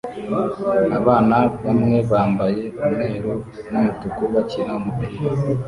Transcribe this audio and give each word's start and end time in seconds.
Abana 0.99 1.37
bamwe 1.65 1.97
bambaye 2.11 2.63
umweru 2.85 3.31
n'umutuku 3.71 4.21
bakina 4.33 4.71
umupira 4.79 5.17